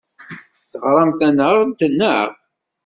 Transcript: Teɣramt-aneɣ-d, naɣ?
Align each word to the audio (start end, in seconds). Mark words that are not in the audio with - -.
Teɣramt-aneɣ-d, 0.71 1.79
naɣ? 1.89 2.29